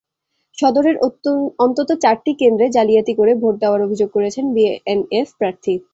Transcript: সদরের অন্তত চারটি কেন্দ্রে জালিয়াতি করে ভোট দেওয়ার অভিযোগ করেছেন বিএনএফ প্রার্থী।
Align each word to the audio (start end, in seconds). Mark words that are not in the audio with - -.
সদরের 0.57 0.95
অন্তত 1.59 1.89
চারটি 2.03 2.31
কেন্দ্রে 2.41 2.65
জালিয়াতি 2.69 3.13
করে 3.19 3.31
ভোট 3.41 3.55
দেওয়ার 3.61 3.81
অভিযোগ 3.81 4.09
করেছেন 4.13 4.45
বিএনএফ 4.55 5.27
প্রার্থী। 5.39 5.73